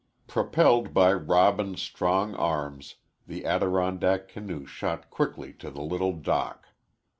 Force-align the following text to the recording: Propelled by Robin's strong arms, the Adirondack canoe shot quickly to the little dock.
Propelled 0.25 0.95
by 0.95 1.13
Robin's 1.13 1.79
strong 1.79 2.33
arms, 2.33 2.95
the 3.27 3.45
Adirondack 3.45 4.29
canoe 4.29 4.65
shot 4.65 5.11
quickly 5.11 5.53
to 5.53 5.69
the 5.69 5.83
little 5.83 6.13
dock. 6.13 6.69